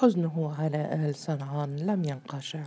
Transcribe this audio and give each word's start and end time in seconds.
حزنه 0.00 0.54
على 0.58 0.94
آل 0.94 1.14
صنعان 1.14 1.76
لم 1.76 2.04
ينقشع. 2.04 2.64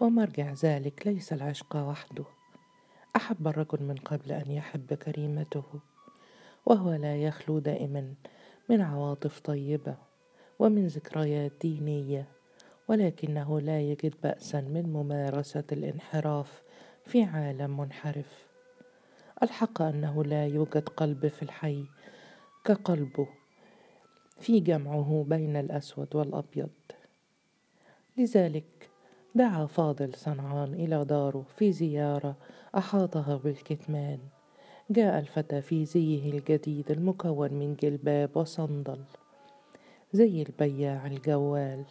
ومرجع 0.00 0.52
ذلك 0.52 1.06
ليس 1.06 1.32
العشق 1.32 1.76
وحده. 1.76 2.24
أحب 3.16 3.48
الرجل 3.48 3.82
من 3.82 3.94
قبل 3.94 4.32
أن 4.32 4.50
يحب 4.50 4.94
كريمته. 4.94 5.64
وهو 6.66 6.92
لا 6.92 7.16
يخلو 7.16 7.58
دائما 7.58 8.14
من 8.68 8.80
عواطف 8.80 9.40
طيبة 9.40 9.96
ومن 10.58 10.86
ذكريات 10.86 11.52
دينية 11.60 12.28
ولكنه 12.88 13.60
لا 13.60 13.80
يجد 13.80 14.14
بأسا 14.22 14.60
من 14.60 14.92
ممارسة 14.92 15.64
الانحراف 15.72 16.62
في 17.06 17.24
عالم 17.24 17.80
منحرف. 17.80 18.46
الحق 19.42 19.82
أنه 19.82 20.24
لا 20.24 20.46
يوجد 20.46 20.88
قلب 20.88 21.28
في 21.28 21.42
الحي 21.42 21.84
كقلبه. 22.64 23.39
في 24.40 24.60
جمعه 24.60 25.24
بين 25.28 25.56
الأسود 25.56 26.16
والأبيض. 26.16 26.70
لذلك 28.16 28.90
دعا 29.34 29.66
فاضل 29.66 30.14
صنعان 30.14 30.74
إلى 30.74 31.04
داره 31.04 31.44
في 31.56 31.72
زيارة 31.72 32.36
أحاطها 32.76 33.36
بالكتمان. 33.36 34.18
جاء 34.90 35.18
الفتى 35.18 35.62
في 35.62 35.84
زيه 35.84 36.32
الجديد 36.32 36.90
المكون 36.90 37.54
من 37.54 37.74
جلباب 37.74 38.36
وصندل. 38.36 39.04
زي 40.12 40.42
البياع 40.42 41.06
الجوال. 41.06 41.84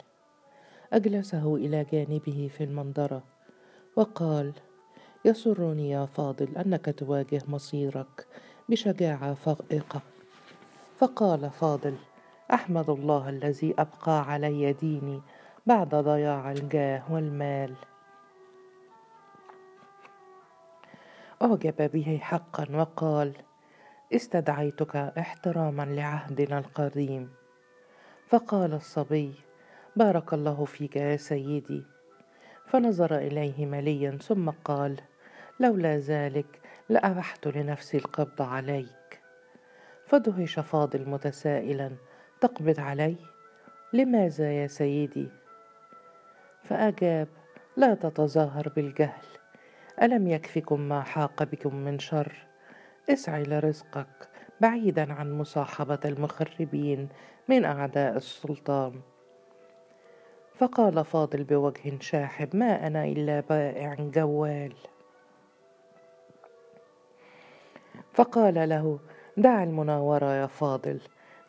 أجلسه 0.93 1.55
إلى 1.55 1.85
جانبه 1.91 2.49
في 2.57 2.63
المنظرة 2.63 3.23
وقال 3.95 4.53
يسرني 5.25 5.89
يا 5.89 6.05
فاضل 6.05 6.57
أنك 6.57 6.95
تواجه 6.97 7.41
مصيرك 7.47 8.27
بشجاعة 8.69 9.33
فائقة. 9.33 10.01
فقال 10.97 11.49
فاضل 11.49 11.95
أحمد 12.53 12.89
الله 12.89 13.29
الذي 13.29 13.75
أبقى 13.79 14.31
علي 14.31 14.73
ديني 14.73 15.21
بعد 15.65 15.95
ضياع 15.95 16.51
الجاه 16.51 17.03
والمال. 17.09 17.75
أعجب 21.41 21.91
به 21.91 22.19
حقا 22.21 22.67
وقال 22.73 23.33
استدعيتك 24.15 24.95
احتراما 24.95 25.83
لعهدنا 25.83 26.59
القديم 26.59 27.29
فقال 28.27 28.73
الصبي 28.73 29.33
بارك 29.95 30.33
الله 30.33 30.65
فيك 30.65 30.95
يا 30.95 31.17
سيدي. 31.17 31.83
فنظر 32.67 33.17
إليه 33.17 33.65
مليا 33.65 34.17
ثم 34.21 34.49
قال 34.49 35.01
لولا 35.59 35.97
ذلك 35.97 36.61
لأبحت 36.89 37.47
لنفسي 37.47 37.97
القبض 37.97 38.41
عليك. 38.41 39.21
فدهش 40.05 40.59
فاضل 40.59 41.09
متسائلا 41.09 41.91
تقبض 42.41 42.79
علي؟ 42.79 43.15
لماذا 43.93 44.51
يا 44.51 44.67
سيدي؟ 44.67 45.29
فأجاب 46.63 47.27
لا 47.77 47.93
تتظاهر 47.93 48.69
بالجهل. 48.75 49.25
ألم 50.01 50.27
يكفكم 50.27 50.81
ما 50.81 51.01
حاق 51.01 51.43
بكم 51.43 51.75
من 51.75 51.99
شر؟ 51.99 52.47
اسعي 53.09 53.43
لرزقك 53.43 54.29
بعيدا 54.61 55.13
عن 55.13 55.31
مصاحبة 55.31 55.99
المخربين 56.05 57.09
من 57.47 57.65
أعداء 57.65 58.17
السلطان. 58.17 59.01
فقال 60.55 61.05
فاضل 61.05 61.43
بوجه 61.43 61.99
شاحب 61.99 62.55
ما 62.55 62.87
أنا 62.87 63.05
إلا 63.05 63.39
بائع 63.39 63.93
جوال. 63.99 64.73
فقال 68.13 68.69
له 68.69 68.99
دع 69.37 69.63
المناورة 69.63 70.33
يا 70.33 70.47
فاضل. 70.47 70.99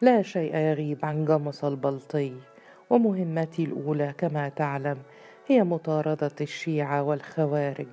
لا 0.03 0.23
شيء 0.23 0.57
يغيب 0.57 1.05
عن 1.05 1.25
جمص 1.25 1.65
البلطي 1.65 2.33
ومهمتي 2.91 3.65
الأولى 3.65 4.15
كما 4.19 4.49
تعلم 4.49 4.99
هي 5.47 5.65
مطاردة 5.65 6.31
الشيعة 6.41 7.03
والخوارج. 7.03 7.89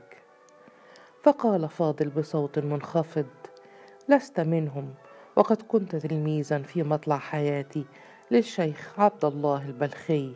فقال 1.23 1.69
فاضل 1.69 2.09
بصوت 2.09 2.59
منخفض 2.59 3.25
لست 4.09 4.39
منهم 4.39 4.93
وقد 5.35 5.61
كنت 5.61 5.95
تلميذا 5.95 6.59
في 6.59 6.83
مطلع 6.83 7.17
حياتي 7.17 7.85
للشيخ 8.31 8.99
عبد 8.99 9.25
الله 9.25 9.65
البلخي. 9.65 10.35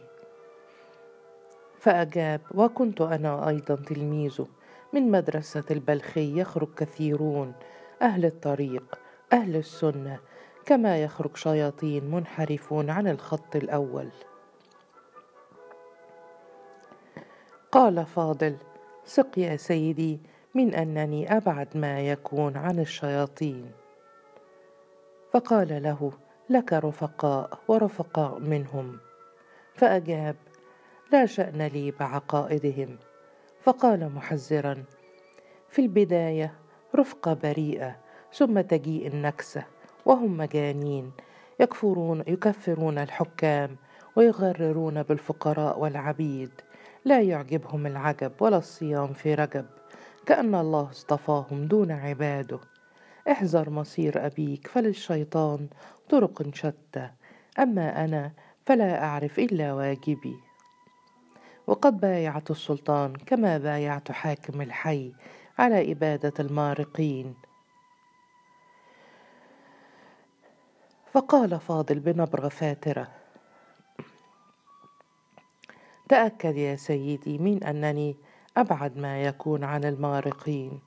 فأجاب 1.80 2.42
وكنت 2.56 3.02
أنا 3.02 3.50
أيضا 3.50 3.76
تلميذه 3.76 4.48
من 4.94 5.12
مدرسة 5.12 5.64
البلخي 5.72 6.40
يخرج 6.40 6.74
كثيرون 6.74 7.54
أهل 8.02 8.26
الطريق 8.26 9.00
أهل 9.34 9.56
السنة 9.56 10.20
كما 10.66 11.04
يخرج 11.04 11.38
شياطين 11.38 12.12
منحرفون 12.12 12.90
عن 12.90 13.08
الخط 13.08 13.56
الأول. 13.56 14.10
قال 17.72 18.06
فاضل 18.06 18.58
ثق 19.06 19.40
يا 19.40 19.56
سيدي 19.56 20.20
من 20.56 20.74
أنني 20.76 21.38
أبعد 21.38 21.78
ما 21.78 22.02
يكون 22.02 22.58
عن 22.58 22.80
الشياطين. 22.80 23.72
فقال 25.34 25.84
له 25.84 26.12
لك 26.50 26.74
رفقاء 26.74 27.60
ورفقاء 27.68 28.40
منهم. 28.40 29.00
فأجاب 29.76 30.36
لا 31.12 31.26
شأن 31.26 31.62
لي 31.62 31.92
بعقائدهم. 31.92 32.98
فقال 33.64 34.12
محذرا 34.16 34.84
في 35.70 35.82
البداية 35.82 36.54
رفقة 36.96 37.34
بريئة 37.34 37.96
ثم 38.34 38.62
تجيء 38.62 39.08
النكسة 39.08 39.64
وهم 40.06 40.38
مجانين 40.38 41.12
يكفرون 41.60 42.24
يكفرون 42.28 42.98
الحكام 42.98 43.76
ويغررون 44.16 45.04
بالفقراء 45.04 45.80
والعبيد. 45.80 46.52
لا 47.06 47.22
يعجبهم 47.22 47.88
العجب 47.88 48.32
ولا 48.40 48.58
الصيام 48.58 49.14
في 49.14 49.36
رجب 49.36 49.66
كأن 50.26 50.56
الله 50.56 50.90
اصطفاهم 50.90 51.66
دون 51.66 51.92
عباده. 51.92 52.60
احذر 53.32 53.70
مصير 53.70 54.26
أبيك 54.26 54.68
فللشيطان 54.68 55.68
طرق 56.10 56.56
شتى. 56.56 57.10
أما 57.60 58.06
أنا 58.06 58.32
فلا 58.66 59.04
أعرف 59.04 59.40
إلا 59.40 59.74
واجبي. 59.74 60.36
وقد 61.68 62.00
بايعت 62.00 62.52
السلطان 62.52 63.14
كما 63.14 63.58
بايعت 63.58 64.12
حاكم 64.12 64.62
الحي 64.62 65.14
على 65.60 65.92
إبادة 65.92 66.34
المارقين. 66.40 67.36
فقال 71.12 71.60
فاضل 71.60 72.00
بنبرة 72.00 72.48
فاترة 72.48 73.08
تأكد 76.10 76.58
يا 76.58 76.76
سيدي 76.76 77.38
من 77.38 77.64
أنني 77.64 78.16
أبعد 78.58 78.98
ما 78.98 79.24
يكون 79.24 79.64
عن 79.64 79.84
المارقين. 79.84 80.82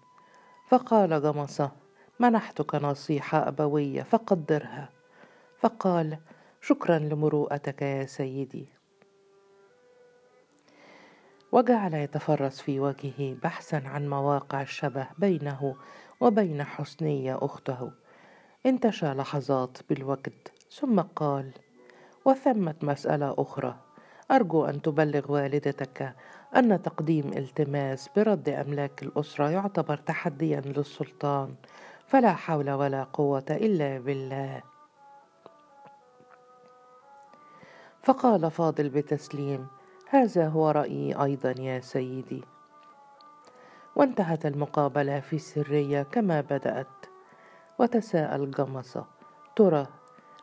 فقال 0.68 1.22
جمصة 1.22 1.70
منحتك 2.20 2.74
نصيحة 2.74 3.48
أبوية 3.48 4.02
فقدرها. 4.02 4.88
فقال 5.58 6.18
شكرا 6.60 6.98
لمروءتك 6.98 7.82
يا 7.82 8.06
سيدي. 8.06 8.68
وجعل 11.52 11.94
يتفرس 11.94 12.60
في 12.60 12.80
وجهه 12.80 13.36
بحثا 13.42 13.82
عن 13.84 14.08
مواقع 14.08 14.62
الشبه 14.62 15.08
بينه 15.18 15.76
وبين 16.20 16.64
حسنية 16.64 17.38
أخته. 17.42 18.03
انتشى 18.66 19.06
لحظات 19.06 19.78
بالوجد 19.88 20.48
ثم 20.70 21.00
قال 21.00 21.50
وثمة 22.24 22.74
مسألة 22.82 23.34
أخرى. 23.38 23.76
أرجو 24.30 24.64
أن 24.64 24.82
تبلغ 24.82 25.32
والدتك 25.32 26.14
أن 26.56 26.82
تقديم 26.82 27.32
التماس 27.36 28.08
برد 28.16 28.48
أملاك 28.48 29.02
الأسرة 29.02 29.50
يعتبر 29.50 29.96
تحديا 29.96 30.60
للسلطان 30.60 31.54
فلا 32.06 32.32
حول 32.32 32.70
ولا 32.70 33.04
قوة 33.04 33.44
إلا 33.50 33.98
بالله. 33.98 34.62
فقال 38.02 38.50
فاضل 38.50 38.88
بتسليم 38.88 39.66
هذا 40.08 40.48
هو 40.48 40.70
رأيي 40.70 41.22
أيضا 41.22 41.54
يا 41.60 41.80
سيدي. 41.80 42.44
وانتهت 43.96 44.46
المقابلة 44.46 45.20
في 45.20 45.38
سرية 45.38 46.02
كما 46.02 46.40
بدأت. 46.40 46.86
وتساءل 47.78 48.50
جمصة 48.50 49.06
ترى 49.56 49.86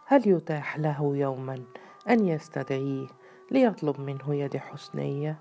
هل 0.05 0.27
يتاح 0.27 0.79
له 0.79 1.17
يوما 1.17 1.63
أن 2.09 2.27
يستدعيه 2.27 3.07
ليطلب 3.51 3.99
منه 3.99 4.35
يد 4.35 4.57
حسنية؟ 4.57 5.39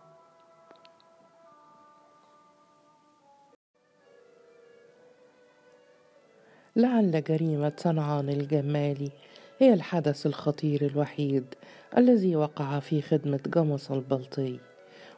لعل 6.77 7.25
جريمة 7.25 7.73
صنعان 7.77 8.29
الجمالي 8.29 9.11
هي 9.59 9.75
الحدث 9.75 10.27
الخطير 10.27 10.87
الوحيد 10.87 11.55
الذي 11.99 12.37
وقع 12.37 12.79
في 12.81 13.03
خدمة 13.03 13.41
جمص 13.47 13.91
البلطي 13.91 14.59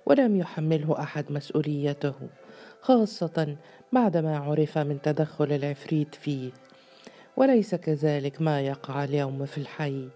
ولم 0.07 0.37
يحمله 0.37 1.03
أحد 1.03 1.33
مسؤوليته 1.33 2.15
خاصة 2.81 3.57
بعدما 3.93 4.39
عرف 4.39 4.79
من 4.79 5.03
تدخل 5.03 5.53
العفريت 5.53 6.15
فيه 6.15 6.51
وليس 7.37 7.75
كذلك 7.75 8.43
ما 8.43 8.61
يقع 8.61 9.05
اليوم 9.05 9.47
في 9.47 9.59
الحي. 9.59 10.09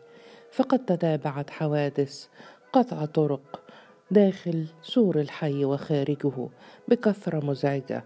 فقد 0.52 0.84
تتابعت 0.84 1.50
حوادث 1.50 2.26
قطع 2.72 3.04
طرق 3.04 3.60
داخل 4.10 4.66
سور 4.82 5.20
الحي 5.20 5.64
وخارجه 5.64 6.48
بكثرة 6.88 7.44
مزعجة. 7.44 8.04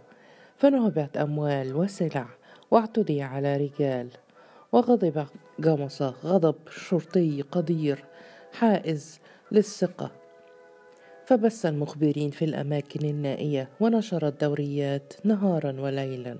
فنهبت 0.57 1.17
أموال 1.17 1.77
وسلع 1.77 2.27
واعتدي 2.71 3.23
على 3.23 3.57
رجال. 3.57 4.09
وغضب 4.73 5.27
جمصة 5.59 6.15
غضب 6.25 6.55
شرطي 6.71 7.43
قدير 7.43 8.05
حائز 8.53 9.21
للثقة. 9.53 10.11
فبث 11.27 11.67
المخبرين 11.67 12.31
في 12.31 12.45
الأماكن 12.45 13.09
النائية 13.09 13.69
ونشر 13.81 14.29
الدوريات 14.29 15.13
نهارا 15.25 15.81
وليلا. 15.81 16.37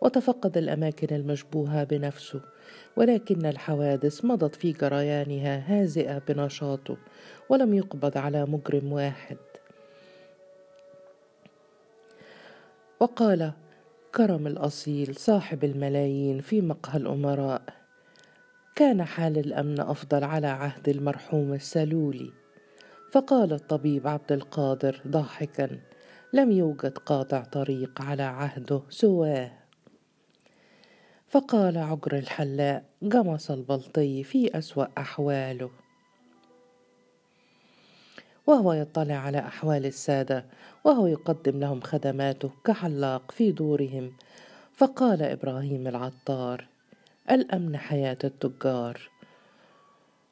وتفقد 0.00 0.56
الأماكن 0.56 1.16
المشبوهة 1.16 1.84
بنفسه 1.84 2.40
ولكن 2.96 3.46
الحوادث 3.46 4.24
مضت 4.24 4.54
في 4.54 4.72
جريانها 4.72 5.64
هازئة 5.66 6.18
بنشاطه 6.28 6.96
ولم 7.48 7.74
يقبض 7.74 8.18
على 8.18 8.44
مجرم 8.44 8.92
واحد. 8.92 9.36
وقال 13.00 13.52
كرم 14.14 14.46
الأصيل 14.46 15.16
صاحب 15.16 15.64
الملايين 15.64 16.40
في 16.40 16.60
مقهى 16.60 16.98
الأمراء 16.98 17.62
كان 18.76 19.04
حال 19.04 19.38
الأمن 19.38 19.80
أفضل 19.80 20.24
على 20.24 20.46
عهد 20.46 20.88
المرحوم 20.88 21.52
السلولي. 21.52 22.32
فقال 23.12 23.52
الطبيب 23.52 24.06
عبد 24.06 24.32
القادر 24.32 25.00
ضاحكا 25.08 25.78
لم 26.32 26.52
يوجد 26.52 26.98
قاطع 26.98 27.40
طريق 27.44 28.02
على 28.02 28.22
عهده 28.22 28.82
سواه. 28.88 29.59
فقال 31.30 31.78
عجر 31.78 32.18
الحلاق 32.18 32.82
جمص 33.02 33.50
البلطي 33.50 34.24
في 34.24 34.58
أسوأ 34.58 34.86
أحواله. 34.98 35.70
وهو 38.46 38.72
يطلع 38.72 39.14
على 39.14 39.38
أحوال 39.38 39.86
السادة 39.86 40.44
وهو 40.84 41.06
يقدم 41.06 41.60
لهم 41.60 41.80
خدماته 41.80 42.50
كحلاق 42.64 43.30
في 43.30 43.52
دورهم. 43.52 44.12
فقال 44.72 45.22
إبراهيم 45.22 45.86
العطار 45.86 46.66
الأمن 47.30 47.76
حياة 47.76 48.18
التجار 48.24 49.10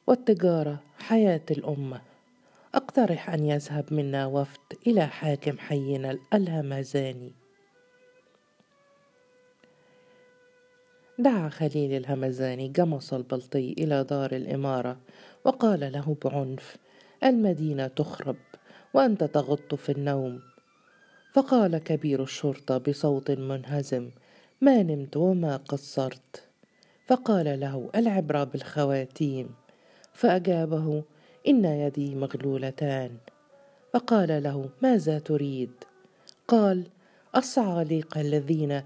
والتجارة 0.07 0.79
حياة 0.99 1.45
الأمة. 1.51 2.01
أقترح 2.75 3.29
أن 3.29 3.45
يذهب 3.45 3.93
منا 3.93 4.25
وفد 4.25 4.59
إلى 4.87 5.07
حاكم 5.07 5.57
حينا 5.57 6.17
الهمزاني. 6.33 7.38
دعا 11.19 11.49
خليل 11.49 11.93
الهمزاني 11.93 12.67
جمص 12.67 13.13
البلطي 13.13 13.75
إلى 13.77 14.03
دار 14.03 14.31
الإمارة 14.31 14.97
وقال 15.45 15.79
له 15.79 16.15
بعنف 16.25 16.77
المدينة 17.23 17.87
تخرب 17.87 18.35
وأنت 18.93 19.23
تغط 19.23 19.75
في 19.75 19.91
النوم. 19.91 20.39
فقال 21.33 21.77
كبير 21.77 22.23
الشرطة 22.23 22.77
بصوت 22.77 23.31
منهزم 23.31 24.09
ما 24.61 24.83
نمت 24.83 25.17
وما 25.17 25.57
قصرت. 25.57 26.43
فقال 27.07 27.59
له 27.59 27.89
العبرة 27.95 28.43
بالخواتيم. 28.43 29.49
فأجابه 30.13 31.03
إن 31.47 31.65
يدي 31.65 32.15
مغلولتان. 32.15 33.11
فقال 33.93 34.43
له 34.43 34.69
ماذا 34.81 35.19
تريد؟ 35.19 35.71
قال 36.47 36.83
الصعاليق 37.35 38.17
الذين 38.17 38.81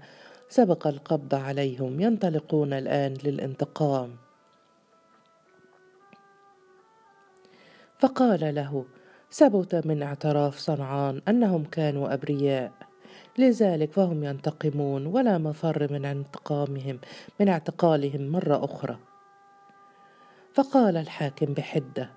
سبق 0.54 0.86
القبض 0.86 1.34
عليهم 1.34 2.00
ينطلقون 2.00 2.72
الآن 2.72 3.14
للانتقام. 3.24 4.16
فقال 7.98 8.54
له 8.54 8.84
ثبت 9.32 9.86
من 9.86 10.02
اعتراف 10.02 10.58
صنعان 10.58 11.22
أنهم 11.28 11.64
كانوا 11.64 12.14
أبرياء. 12.14 12.72
لذلك 13.38 13.92
فهم 13.92 14.24
ينتقمون 14.24 15.06
ولا 15.06 15.38
مفر 15.38 15.92
من 15.92 16.04
انتقامهم 16.04 16.98
من 17.40 17.48
اعتقالهم 17.48 18.28
مرة 18.28 18.64
أخرى. 18.64 18.98
فقال 20.54 20.96
الحاكم 20.96 21.46
بحدة 21.46 22.10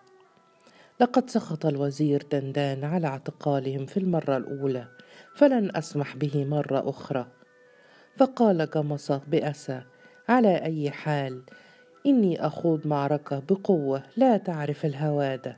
لقد 0.99 1.29
سخط 1.29 1.65
الوزير 1.65 2.27
دندان 2.31 2.83
على 2.83 3.07
اعتقالهم 3.07 3.85
في 3.85 3.97
المرة 3.97 4.37
الأولى 4.37 4.87
فلن 5.35 5.75
أسمح 5.75 6.15
به 6.15 6.45
مرة 6.45 6.89
أخرى. 6.89 7.36
فقال 8.17 8.69
جمصة 8.69 9.21
بأسى 9.27 9.81
على 10.29 10.55
أي 10.63 10.91
حال 10.91 11.41
إني 12.05 12.45
أخوض 12.45 12.87
معركة 12.87 13.43
بقوة 13.49 14.03
لا 14.17 14.37
تعرف 14.37 14.85
الهوادة. 14.85 15.57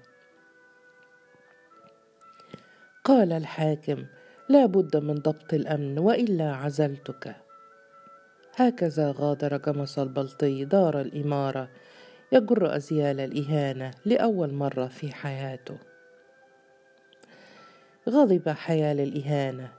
قال 3.03 3.31
الحاكم 3.33 4.05
لا 4.49 4.65
بد 4.65 4.97
من 4.97 5.15
ضبط 5.15 5.53
الأمن 5.53 5.99
وإلا 5.99 6.55
عزلتك. 6.55 7.35
هكذا 8.55 9.13
غادر 9.17 9.57
جمص 9.57 9.99
البلطي 9.99 10.65
دار 10.65 11.01
الإمارة 11.01 11.69
يجر 12.31 12.75
أزيال 12.75 13.19
الإهانة 13.19 13.91
لأول 14.05 14.53
مرة 14.53 14.87
في 14.87 15.13
حياته. 15.13 15.77
غضب 18.09 18.49
حيال 18.49 18.99
الإهانة 18.99 19.78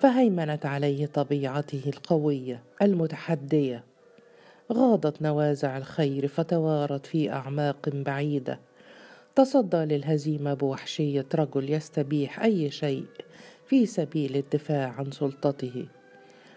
فهيمنت 0.00 0.66
عليه 0.66 1.06
طبيعته 1.06 1.82
القوية 1.86 2.62
المتحدية. 2.82 3.84
غاضت 4.72 5.22
نوازع 5.22 5.78
الخير 5.78 6.28
فتوارت 6.28 7.06
في 7.06 7.32
أعماق 7.32 7.88
بعيدة. 7.88 8.58
تصدى 9.34 9.76
للهزيمة 9.76 10.54
بوحشية 10.54 11.26
رجل 11.34 11.70
يستبيح 11.70 12.40
أي 12.40 12.70
شيء 12.70 13.04
في 13.66 13.86
سبيل 13.86 14.36
الدفاع 14.36 14.94
عن 14.98 15.10
سلطته. 15.10 15.86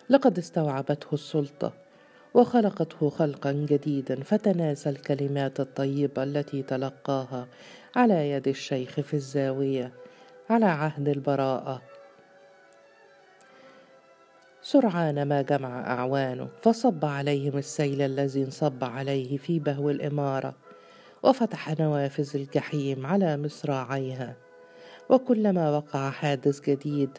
لقد 0.10 0.38
استوعبته 0.38 1.07
السلطة 1.13 1.74
وخلقته 2.34 3.10
خلقا 3.10 3.51
جديدا 3.51 4.24
فتناسى 4.24 4.89
الكلمات 4.89 5.60
الطيبة 5.60 6.24
التي 6.24 6.62
تلقاها 6.63 7.48
على 7.96 8.30
يد 8.31 8.48
الشيخ 8.48 9.00
في 9.00 9.13
الزاوية 9.13 9.92
على 10.50 10.66
عهد 10.66 11.10
البراءة. 11.10 11.93
سرعان 14.65 15.24
ما 15.24 15.42
جمع 15.42 15.94
أعوانه 15.94 16.48
فصب 16.62 17.06
عليهم 17.06 17.57
السيل 17.57 18.01
الذي 18.01 18.44
انصب 18.44 18.83
عليه 18.83 19.38
في 19.38 19.60
بهو 19.60 19.89
الإمارة 19.89 20.54
وفتح 21.24 21.80
نوافذ 21.80 22.38
الجحيم 22.38 23.06
على 23.06 23.38
مصراعيها. 23.38 24.36
وكلما 25.10 25.77
وقع 25.77 26.10
حادث 26.10 26.62
جديد 26.62 27.10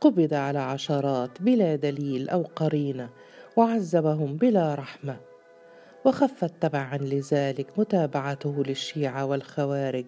قبض 0.00 0.34
على 0.34 0.58
عشرات 0.58 1.42
بلا 1.42 1.76
دليل 1.76 2.28
أو 2.28 2.42
قرينة 2.56 3.10
وعذبهم 3.56 4.36
بلا 4.36 4.74
رحمة. 4.74 5.16
وخفت 6.04 6.52
تبعا 6.60 6.96
لذلك 6.96 7.78
متابعته 7.78 8.62
للشيعة 8.66 9.24
والخوارج 9.24 10.06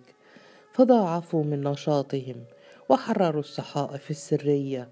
فضاعفوا 0.73 1.45
من 1.45 1.63
نشاطهم 1.63 2.45
وحرروا 2.89 3.41
الصحائف 3.41 4.11
السرية 4.11 4.89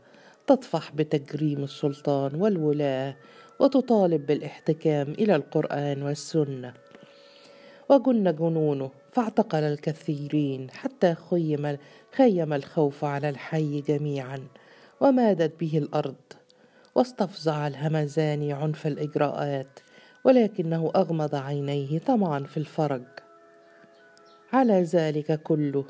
تطفح 0.46 0.92
بتجريم 0.94 1.64
السلطان 1.64 2.34
والولاة 2.34 3.16
وتطالب 3.60 4.26
بالإحتكام 4.26 5.08
إلى 5.12 5.36
القرآن 5.36 6.02
والسنة. 6.02 6.74
وجن 7.88 8.36
جنونه 8.36 8.90
فاعتقل 9.12 9.62
الكثيرين 9.62 10.70
حتى 10.70 11.14
خيم 11.14 11.76
خيم 12.12 12.52
الخوف 12.52 13.04
على 13.04 13.28
الحي 13.28 13.80
جميعا 13.80 14.40
ومادت 15.00 15.60
به 15.60 15.78
الأرض. 15.78 16.14
واستفزع 16.94 17.66
الهمزان 17.66 18.50
عنف 18.50 18.86
الإجراءات 18.86 19.78
ولكنه 20.24 20.92
أغمض 20.96 21.34
عينيه 21.34 21.98
طمعا 21.98 22.40
في 22.40 22.56
الفرج. 22.56 23.04
على 24.52 24.82
ذلك 24.82 25.42
كله 25.42 25.84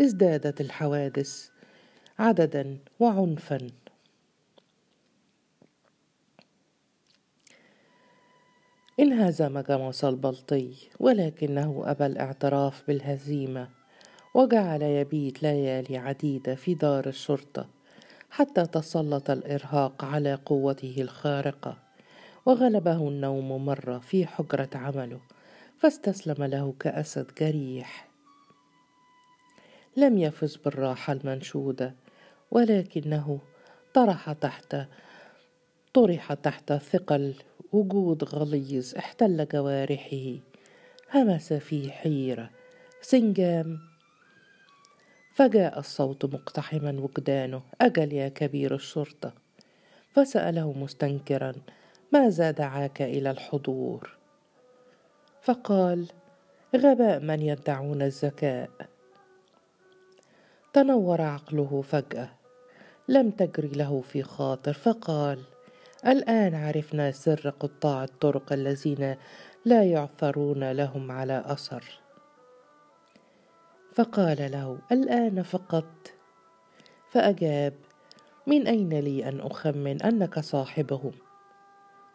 ازدادت 0.00 0.60
الحوادث 0.60 1.48
عددا 2.18 2.78
وعنفا. 3.00 3.81
انهزم 9.00 9.60
جمص 9.60 10.04
البلطي 10.04 10.74
ولكنه 11.00 11.82
أبى 11.86 12.06
الاعتراف 12.06 12.82
بالهزيمة 12.88 13.68
وجعل 14.34 14.82
يبيت 14.82 15.42
ليالي 15.42 15.98
عديدة 15.98 16.54
في 16.54 16.74
دار 16.74 17.06
الشرطة 17.06 17.68
حتى 18.30 18.66
تسلط 18.66 19.30
الإرهاق 19.30 20.04
على 20.04 20.34
قوته 20.34 20.94
الخارقة 20.98 21.78
وغلبه 22.46 23.08
النوم 23.08 23.66
مرة 23.66 23.98
في 23.98 24.26
حجرة 24.26 24.70
عمله 24.74 25.20
فاستسلم 25.78 26.44
له 26.44 26.74
كأسد 26.80 27.26
جريح 27.40 28.08
لم 29.96 30.18
يفز 30.18 30.56
بالراحة 30.56 31.12
المنشودة 31.12 31.94
ولكنه 32.50 33.40
طرح 33.94 34.32
تحت 34.32 34.76
طرح 35.94 36.34
تحت 36.34 36.72
ثقل 36.72 37.34
وجود 37.72 38.24
غليظ 38.24 38.94
احتل 38.96 39.48
جوارحه. 39.48 40.34
همس 41.14 41.52
في 41.52 41.92
حيرة 41.92 42.50
سنجام. 43.00 43.78
فجاء 45.34 45.78
الصوت 45.78 46.24
مقتحما 46.24 47.00
وجدانه. 47.00 47.62
أجل 47.80 48.12
يا 48.12 48.28
كبير 48.28 48.74
الشرطة. 48.74 49.32
فسأله 50.14 50.72
مستنكرا 50.72 51.52
ماذا 52.12 52.50
دعاك 52.50 53.02
إلى 53.02 53.30
الحضور؟ 53.30 54.16
فقال 55.42 56.06
غباء 56.76 57.20
من 57.20 57.42
يدعون 57.42 58.02
الذكاء 58.02 58.70
تنور 60.72 61.20
عقله 61.20 61.82
فجأة. 61.82 62.28
لم 63.08 63.30
تجري 63.30 63.68
له 63.68 64.00
في 64.00 64.22
خاطر 64.22 64.72
فقال 64.72 65.38
الآن 66.06 66.54
عرفنا 66.54 67.10
سر 67.10 67.50
قطاع 67.60 68.04
الطرق 68.04 68.52
الذين 68.52 69.16
لا 69.64 69.84
يعثرون 69.84 70.72
لهم 70.72 71.12
على 71.12 71.42
أثر. 71.46 72.00
فقال 73.94 74.52
له 74.52 74.78
الآن 74.92 75.42
فقط. 75.42 76.12
فأجاب 77.10 77.74
من 78.46 78.66
أين 78.66 79.00
لي 79.00 79.28
أن 79.28 79.40
أخمن 79.40 80.02
أنك 80.02 80.38
صاحبهم 80.38 81.12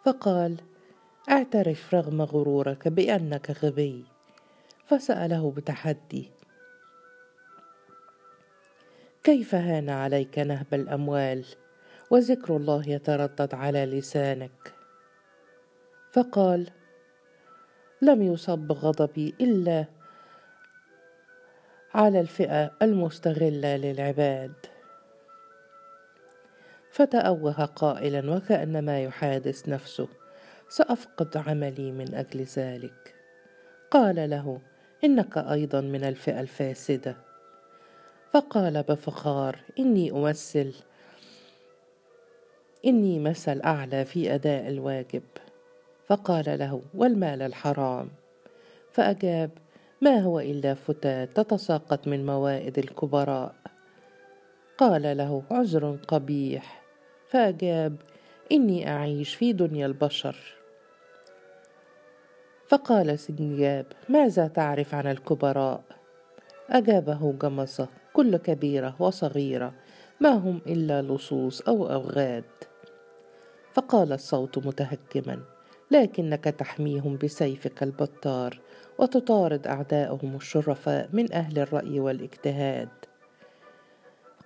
فقال 0.05 0.57
اعترف 1.29 1.93
رغم 1.95 2.21
غرورك 2.21 2.87
بأنك 2.87 3.51
غبي. 3.63 4.05
فسأله 4.85 5.51
بتحدي 5.51 6.31
كيف 9.23 9.55
هان 9.55 9.89
عليك 9.89 10.39
نهب 10.39 10.73
الأموال؟ 10.73 11.45
وذكر 12.09 12.57
الله 12.57 12.89
يتردد 12.89 13.55
على 13.55 13.85
لسانك. 13.85 14.73
فقال 16.11 16.69
لم 18.01 18.21
يصب 18.21 18.71
غضبي 18.71 19.35
إلا 19.41 19.85
على 21.93 22.19
الفئة 22.19 22.71
المستغلة 22.81 23.77
للعباد. 23.77 24.53
فتأوه 26.91 27.65
قائلا 27.65 28.35
وكأنما 28.35 29.01
يحادث 29.01 29.69
نفسه 29.69 30.07
سأفقد 30.69 31.37
عملي 31.37 31.91
من 31.91 32.15
أجل 32.15 32.43
ذلك. 32.43 33.15
قال 33.91 34.29
له 34.29 34.61
إنك 35.03 35.37
أيضا 35.37 35.81
من 35.81 36.03
الفئة 36.03 36.39
الفاسدة. 36.39 37.15
فقال 38.33 38.83
بفخار 38.83 39.59
إني 39.79 40.11
أمثل 40.11 40.73
إني 42.85 43.19
مثل 43.19 43.61
أعلى 43.61 44.05
في 44.05 44.33
أداء 44.35 44.67
الواجب. 44.67 45.23
فقال 46.07 46.59
له 46.59 46.81
والمال 46.93 47.41
الحرام. 47.41 48.09
فأجاب 48.91 49.49
ما 50.01 50.19
هو 50.19 50.39
إلا 50.39 50.73
فتاة 50.73 51.25
تتساقط 51.25 52.07
من 52.07 52.25
موائد 52.25 52.77
الكبراء. 52.77 53.55
قال 54.77 55.17
له 55.17 55.43
عذر 55.51 55.97
قبيح. 56.07 56.83
فأجاب 57.29 57.95
إني 58.51 58.89
أعيش 58.91 59.35
في 59.35 59.53
دنيا 59.53 59.85
البشر. 59.85 60.57
فقال 62.67 63.19
سنجاب 63.19 63.85
ماذا 64.09 64.47
تعرف 64.47 64.95
عن 64.95 65.07
الكبراء؟ 65.07 65.83
أجابه 66.69 67.33
جمصة 67.41 67.87
كل 68.13 68.37
كبيرة 68.37 68.95
وصغيرة 68.99 69.73
ما 70.19 70.29
هم 70.29 70.61
إلا 70.67 71.01
لصوص 71.01 71.61
أو 71.61 71.91
أوغاد. 71.91 72.43
فقال 73.77 74.13
الصوت 74.13 74.57
متهكما 74.57 75.39
لكنك 75.91 76.43
تحميهم 76.43 77.17
بسيفك 77.17 77.83
البطار 77.83 78.59
وتطارد 78.97 79.67
أعداءهم 79.67 80.35
الشرفاء 80.35 81.09
من 81.13 81.33
أهل 81.33 81.59
الرأي 81.59 81.99
والاجتهاد. 81.99 82.89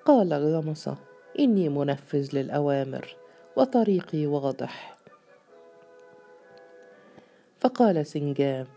قال 0.05 0.33
غمصة 0.33 0.97
إني 1.39 1.69
منفذ 1.69 2.29
للأوامر 2.33 3.15
وطريقي 3.55 4.25
واضح. 4.25 4.97
فقال 7.59 8.05
سنجاب 8.05 8.67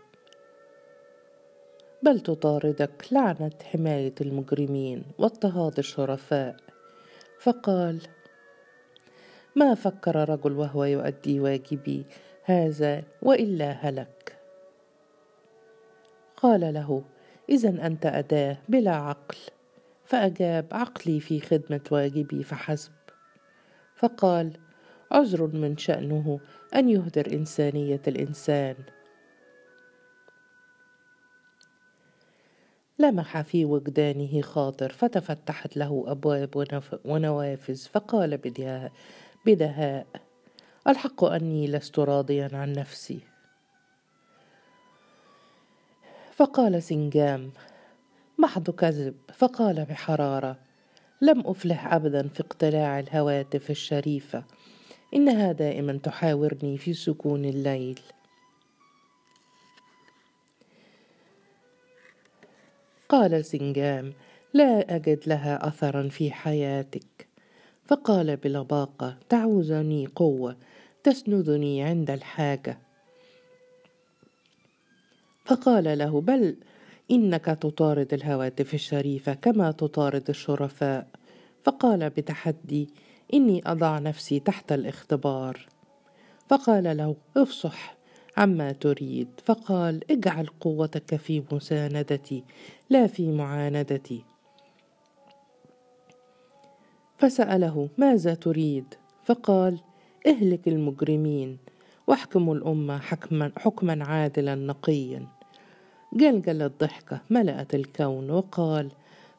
بل 2.03 2.19
تطاردك 2.19 3.05
لعنة 3.11 3.51
حماية 3.63 4.15
المجرمين 4.21 5.03
واضطهاد 5.17 5.77
الشرفاء. 5.77 6.55
فقال 7.39 8.01
ما 9.55 9.75
فكر 9.75 10.29
رجل 10.29 10.51
وهو 10.51 10.83
يؤدي 10.83 11.39
واجبي 11.39 12.05
هذا 12.43 13.03
وإلا 13.21 13.71
هلك. 13.71 14.37
قال 16.37 16.73
له 16.73 17.03
اذا 17.49 17.87
أنت 17.87 18.05
أداة 18.05 18.57
بلا 18.69 18.95
عقل. 18.95 19.37
فأجاب 20.05 20.65
عقلي 20.71 21.19
في 21.19 21.39
خدمة 21.39 21.81
واجبي 21.91 22.43
فحسب. 22.43 22.91
فقال 23.95 24.57
عذر 25.11 25.47
من 25.47 25.77
شأنه 25.77 26.39
أن 26.75 26.89
يهدر 26.89 27.33
إنسانية 27.33 28.01
الإنسان. 28.07 28.75
لمح 32.99 33.41
في 33.41 33.65
وجدانه 33.65 34.41
خاطر 34.41 34.89
فتفتحت 34.89 35.77
له 35.77 36.03
أبواب 36.07 36.65
ونوافذ 37.05 37.75
فقال 37.75 38.37
بدهاء. 39.45 40.07
الحق 40.87 41.23
أني 41.23 41.67
لست 41.67 41.99
راضيا 41.99 42.49
عن 42.53 42.73
نفسي. 42.73 43.19
فقال 46.35 46.83
سنجام 46.83 47.51
محض 48.37 48.69
كذب. 48.69 49.15
فقال 49.33 49.85
بحرارة 49.85 50.57
لم 51.21 51.43
أفلح 51.47 51.93
ابدا 51.93 52.27
في 52.27 52.39
اقتلاع 52.39 52.99
الهواتف 52.99 53.71
الشريفة. 53.71 54.43
إنها 55.13 55.51
دائما 55.51 55.99
تحاورني 56.03 56.77
في 56.77 56.93
سكون 56.93 57.45
الليل. 57.45 57.99
قال 63.09 63.45
سنجام 63.45 64.13
لا 64.53 64.95
أجد 64.95 65.19
لها 65.27 65.67
اثرا 65.67 66.09
في 66.09 66.31
حياتك. 66.31 67.14
فقال 67.87 68.35
بلباقه 68.37 69.17
تعوزني 69.29 70.07
قوة 70.15 70.55
تسندني 71.03 71.83
عند 71.83 72.11
الحاجة 72.11 72.77
فقال 75.45 75.97
له 75.97 76.21
بل 76.21 76.55
إنك 77.11 77.45
تطارد 77.45 78.13
الهواتف 78.13 78.73
الشريفة 78.73 79.33
كما 79.33 79.71
تطارد 79.71 80.29
الشرفاء. 80.29 81.07
فقال 81.63 82.09
بتحدي 82.09 82.89
إني 83.33 83.61
أضع 83.65 83.99
نفسي 83.99 84.39
تحت 84.39 84.71
الاختبار. 84.71 85.67
فقال 86.49 86.97
له 86.97 87.15
افصح 87.37 87.95
عما 88.37 88.71
تريد. 88.71 89.27
فقال 89.45 90.11
اجعل 90.11 90.47
قوتك 90.59 91.15
في 91.15 91.43
مساندتي 91.51 92.43
لا 92.89 93.07
في 93.07 93.31
معاندتي. 93.31 94.23
فسأله 97.17 97.89
ماذا 97.97 98.33
تريد؟ 98.33 98.85
فقال 99.23 99.79
اهلك 100.27 100.67
المجرمين 100.67 101.57
واحكموا 102.07 102.55
الأمة 102.55 102.97
حكما, 102.97 103.51
حكما 103.57 104.05
عادلا 104.05 104.55
نقيا. 104.55 105.27
جلجل 106.13 106.61
الضحكة 106.61 107.21
ملأت 107.29 107.75
الكون 107.75 108.31
وقال 108.31 108.91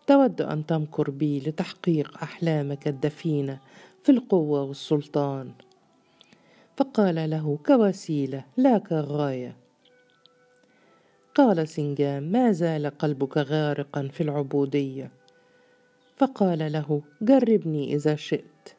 تود 0.07 0.43
أن 0.43 0.67
تمكر 0.67 1.11
بي 1.11 1.41
لتحقيق 1.41 2.23
أحلامك 2.23 2.89
الدفينة 2.89 3.59
في 4.03 4.13
القوة 4.13 4.63
والسلطان. 4.63 5.51
فقال 6.77 7.31
له 7.31 7.59
كوسيلة 7.67 8.45
لا 8.57 8.79
كغاية. 8.79 9.57
قال 11.35 11.69
سنجام 11.69 12.23
ما 12.23 12.53
زال 12.53 12.87
قلبك 12.99 13.37
غارقا 13.37 14.09
في 14.13 14.23
العبودية. 14.23 15.11
فقال 16.17 16.73
له 16.73 17.03
جربني 17.23 17.95
إذا 17.95 18.15
شئت. 18.15 18.75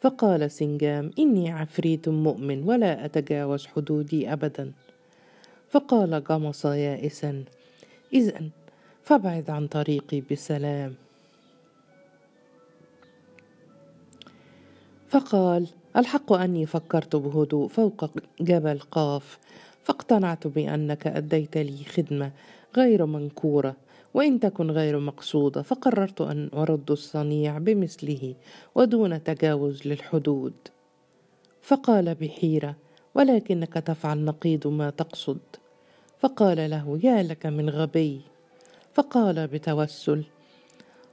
فقال 0.00 0.50
سنجام 0.50 1.10
إني 1.18 1.50
عفريت 1.50 2.08
مؤمن 2.08 2.62
ولا 2.62 3.04
أتجاوز 3.04 3.66
حدودي 3.66 4.32
ابدا. 4.32 4.72
فقال 5.70 6.24
جمص 6.24 6.64
يائسا 6.64 7.44
اذا 8.12 8.50
فابعد 9.02 9.50
عن 9.50 9.66
طريقي 9.66 10.20
بسلام. 10.20 10.94
فقال 15.08 15.68
الحق 15.96 16.32
أني 16.32 16.66
فكرت 16.66 17.16
بهدوء 17.16 17.68
فوق 17.68 18.10
جبل 18.40 18.78
قاف 18.78 19.38
فاقتنعت 19.82 20.46
بأنك 20.46 21.06
أديت 21.06 21.56
لي 21.58 21.84
خدمة 21.84 22.32
غير 22.76 23.06
منكورة 23.06 23.76
وإن 24.14 24.40
تكن 24.40 24.70
غير 24.70 24.98
مقصودة 24.98 25.62
فقررت 25.62 26.20
أن 26.20 26.50
أرد 26.54 26.90
الصنيع 26.90 27.58
بمثله 27.58 28.34
ودون 28.74 29.22
تجاوز 29.22 29.86
للحدود. 29.86 30.54
فقال 31.62 32.14
بحيرة 32.14 32.76
ولكنك 33.14 33.72
تفعل 33.72 34.24
نقيض 34.24 34.66
ما 34.66 34.90
تقصد. 34.90 35.38
فقال 36.20 36.70
له 36.70 37.00
يا 37.02 37.22
لك 37.22 37.46
من 37.46 37.70
غبي. 37.70 38.20
فقال 38.94 39.46
بتوسل 39.46 40.24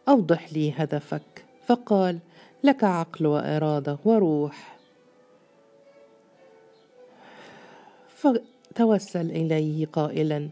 أوضح 0.08 0.54
لي 0.54 0.72
هدفك. 0.72 1.46
فقال 1.68 2.20
لك 2.64 2.84
عقل 2.84 3.26
وإرادة 3.26 3.98
وروح. 4.06 4.78
فتوسل 8.16 9.32
إليه 9.32 9.86
قائلا 9.86 10.50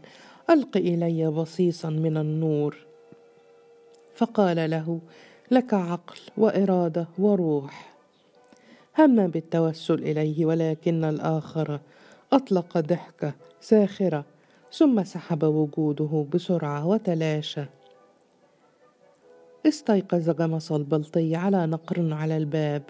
ألق 0.50 0.76
إلي 0.76 1.30
بصيصا 1.30 1.90
من 1.90 2.16
النور. 2.16 2.76
فقال 4.14 4.70
له 4.70 5.00
لك 5.50 5.74
عقل 5.74 6.18
وإرادة 6.36 7.06
وروح. 7.18 7.94
هم 8.98 9.26
بالتوسل 9.26 9.94
إليه 9.94 10.46
ولكن 10.46 11.04
الآخر 11.04 11.80
أطلق 12.32 12.78
ضحكة 12.78 13.32
ساخرة 13.60 14.24
ثم 14.72 15.04
سحب 15.04 15.42
وجوده 15.42 16.26
بسرعة 16.34 16.86
وتلاشى. 16.86 17.64
استيقظ 19.66 20.30
جمص 20.30 20.72
البلطي 20.72 21.36
على 21.36 21.66
نقر 21.66 22.14
على 22.14 22.36
الباب. 22.36 22.82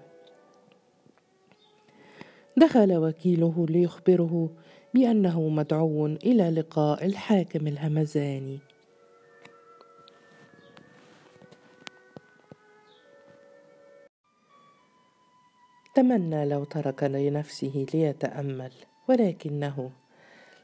دخل 2.56 2.96
وكيله 2.96 3.66
ليخبره 3.68 4.50
بأنه 4.94 5.48
مدعو 5.48 6.06
إلى 6.06 6.50
لقاء 6.50 7.06
الحاكم 7.06 7.66
الهمزاني. 7.66 8.58
تمنى 15.94 16.46
لو 16.46 16.64
ترك 16.64 17.02
لنفسه 17.02 17.86
ليتأمل 17.94 18.72
ولكنه 19.08 19.90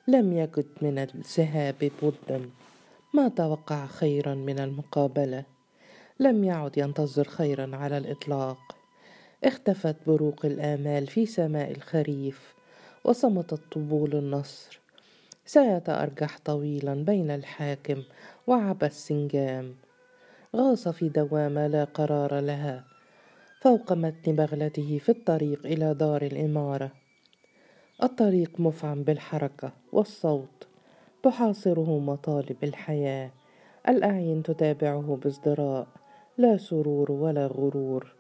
لم 0.08 0.32
يجد 0.32 0.66
من 0.82 0.98
الذهاب 0.98 1.90
بدا. 2.02 2.50
ما 3.14 3.28
توقع 3.28 3.86
خيرا 3.86 4.34
من 4.34 4.58
المقابلة. 4.58 5.44
لم 6.20 6.44
يعد 6.44 6.78
ينتظر 6.78 7.24
خيرا 7.24 7.76
على 7.76 7.98
الإطلاق. 7.98 8.76
اختفت 9.44 9.96
بروق 10.06 10.46
الآمال 10.46 11.06
في 11.06 11.26
سماء 11.26 11.70
الخريف. 11.70 12.55
وصمتت 13.06 13.60
طبول 13.72 14.14
النصر. 14.14 14.80
سيتارجح 15.44 16.38
طويلا 16.44 16.94
بين 16.94 17.30
الحاكم 17.30 18.02
وعبى 18.46 18.86
السنجام. 18.86 19.74
غاص 20.56 20.88
في 20.88 21.08
دوامه 21.08 21.66
لا 21.66 21.84
قرار 21.84 22.40
لها 22.40 22.84
فوق 23.60 23.92
متن 23.92 24.36
بغلته 24.36 24.98
في 24.98 25.08
الطريق 25.08 25.66
إلى 25.66 25.94
دار 25.94 26.22
الإمارة. 26.22 26.90
الطريق 28.02 28.60
مفعم 28.60 29.02
بالحركة 29.02 29.72
والصوت 29.92 30.66
تحاصره 31.22 31.98
مطالب 31.98 32.56
الحياة. 32.62 33.30
الأعين 33.88 34.42
تتابعه 34.42 35.18
بازدراء 35.22 35.86
لا 36.38 36.56
سرور 36.56 37.12
ولا 37.12 37.46
غرور. 37.46 38.14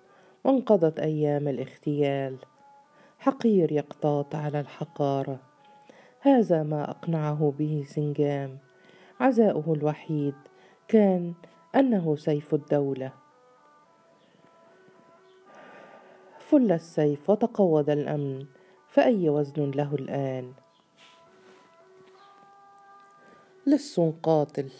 وانقضت 0.44 1.00
أيام 1.00 1.48
الاغتيال 1.48 2.36
حقير 3.18 3.72
يقتاط 3.72 4.34
على 4.34 4.60
الحقارة. 4.60 5.38
هذا 6.20 6.62
ما 6.62 6.90
أقنعه 6.90 7.54
به 7.58 7.84
سنجام. 7.88 8.58
عزاؤه 9.20 9.72
الوحيد 9.72 10.34
كان 10.88 11.34
أنه 11.74 12.16
سيف 12.16 12.54
الدولة. 12.54 13.12
فل 16.38 16.72
السيف 16.72 17.30
وتقوض 17.30 17.90
الأمن 17.90 18.46
فأي 18.88 19.28
وزن 19.28 19.70
له 19.70 19.94
الآن؟ 19.94 20.52
لص 23.66 24.00
قاتل 24.00 24.70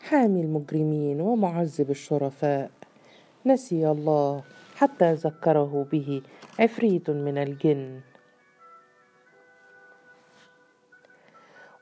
حامي 0.00 0.40
المجرمين 0.40 1.20
ومعذب 1.20 1.90
الشرفاء. 1.90 2.70
نسي 3.46 3.90
الله 3.90 4.42
حتى 4.80 5.12
ذكره 5.12 5.86
به 5.92 6.22
عفريت 6.60 7.10
من 7.10 7.38
الجن. 7.38 8.00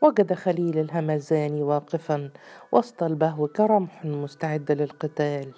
وجد 0.03 0.33
خليل 0.35 0.79
الهمزاني 0.79 1.63
واقفا 1.63 2.31
وسط 2.73 3.03
البهو 3.03 3.47
كرمح 3.47 4.05
مستعد 4.05 4.73
للقتال. 4.73 5.53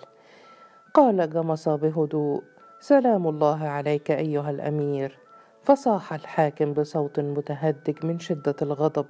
قال 0.95 1.31
جمص 1.31 1.69
بهدوء 1.69 2.43
سلام 2.81 3.29
الله 3.29 3.69
عليك 3.69 4.11
أيها 4.11 4.51
الأمير. 4.51 5.19
فصاح 5.63 6.13
الحاكم 6.13 6.73
بصوت 6.73 7.21
متهدج 7.21 8.07
من 8.07 8.19
شدة 8.19 8.57
الغضب 8.63 9.07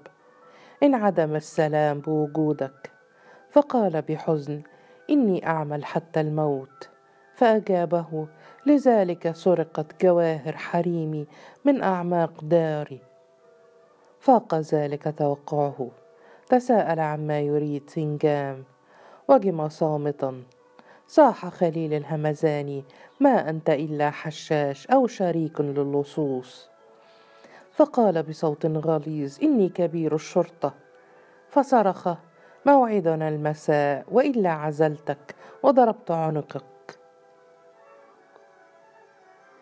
انعدم 0.82 1.36
السلام 1.36 2.00
بوجودك. 2.00 2.90
فقال 3.50 4.02
بحزن 4.02 4.62
إني 5.10 5.46
أعمل 5.46 5.84
حتى 5.84 6.20
الموت. 6.20 6.99
فأجابه 7.40 8.26
لذلك 8.66 9.32
سرقت 9.32 10.04
جواهر 10.04 10.56
حريمي 10.56 11.26
من 11.64 11.82
أعماق 11.82 12.44
داري. 12.44 13.00
فاق 14.20 14.54
ذلك 14.54 15.14
توقعه. 15.18 15.90
تساءل 16.48 17.00
عما 17.00 17.40
يريد 17.40 17.90
سنجام. 17.90 18.64
وجم 19.28 19.68
صامتا. 19.68 20.42
صاح 21.08 21.48
خليل 21.48 21.94
الهمزاني 21.94 22.84
ما 23.20 23.50
أنت 23.50 23.70
إلا 23.70 24.10
حشاش 24.10 24.86
أو 24.86 25.06
شريك 25.06 25.60
للصوص. 25.60 26.68
فقال 27.72 28.22
بصوت 28.22 28.66
غليظ 28.66 29.38
إني 29.42 29.68
كبير 29.68 30.14
الشرطة. 30.14 30.74
فصرخ 31.48 32.08
موعدنا 32.66 33.28
المساء 33.28 34.04
وإلا 34.10 34.50
عزلتك 34.50 35.34
وضربت 35.62 36.10
عنقك. 36.10 36.69